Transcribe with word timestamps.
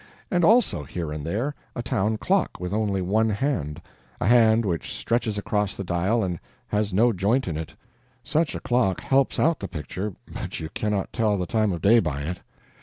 And 0.31 0.43
also 0.43 0.83
here 0.83 1.11
and 1.11 1.23
there 1.23 1.53
a 1.75 1.83
town 1.83 2.17
clock 2.17 2.59
with 2.59 2.73
only 2.73 3.03
one 3.03 3.29
hand 3.29 3.79
a 4.19 4.25
hand 4.25 4.65
which 4.65 4.95
stretches 4.95 5.37
across 5.37 5.75
the 5.75 5.83
dial 5.83 6.23
and 6.23 6.39
has 6.69 6.91
no 6.91 7.13
joint 7.13 7.47
in 7.47 7.55
it; 7.55 7.75
such 8.23 8.55
a 8.55 8.59
clock 8.61 9.01
helps 9.01 9.39
out 9.39 9.59
the 9.59 9.67
picture, 9.67 10.15
but 10.33 10.59
you 10.59 10.69
cannot 10.69 11.13
tell 11.13 11.37
the 11.37 11.45
time 11.45 11.71
of 11.71 11.83
day 11.83 11.99
by 11.99 12.23
it. 12.23 12.39